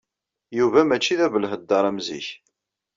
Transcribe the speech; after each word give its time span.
Yuba 0.57 0.79
mačči 0.87 1.15
d 1.19 1.21
abelheddar 1.25 1.83
am 1.89 1.97
zik. 2.07 2.27